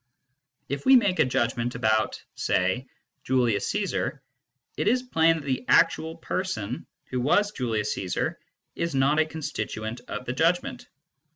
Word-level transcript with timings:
If 0.67 0.83
we 0.83 0.95
make 0.95 1.19
a 1.19 1.25
judgment 1.25 1.75
about 1.75 2.23
(say) 2.33 2.87
Julius 3.23 3.69
Caesar, 3.69 4.23
it 4.75 4.87
is 4.87 5.03
plain 5.03 5.35
that 5.35 5.45
the 5.45 5.63
actual 5.67 6.17
person 6.17 6.87
who 7.11 7.21
was 7.21 7.51
Julius 7.51 7.93
Caesar 7.93 8.39
is 8.73 8.95
not 8.95 9.19
a 9.19 9.27
constituent 9.27 10.01
of 10.07 10.25
the 10.25 10.33
judgment. 10.33 10.87